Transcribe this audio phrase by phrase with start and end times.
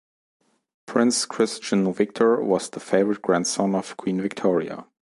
[0.87, 4.87] Prince Christian Victor was the favourite grandson of Queen Victoria.